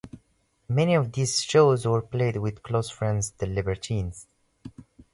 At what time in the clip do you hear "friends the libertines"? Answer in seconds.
2.89-4.25